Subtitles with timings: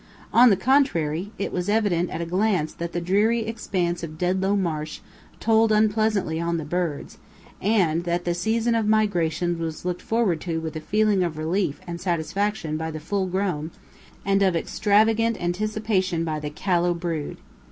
[0.33, 4.55] On the contrary, it was evident at a glance that the dreary expanse of Dedlow
[4.55, 4.99] Marsh
[5.39, 7.19] told unpleasantly on the birds,
[7.61, 11.79] and that the season of migration was looked forward to with a feeling of relief
[11.85, 13.69] and satisfaction by the full grown,
[14.25, 17.37] and of extravagant anticipation by the callow, brood.